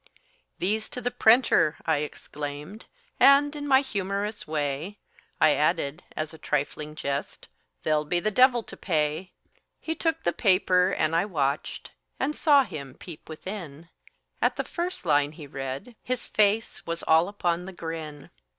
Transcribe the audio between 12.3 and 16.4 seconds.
saw him peep within; At the first line he read, his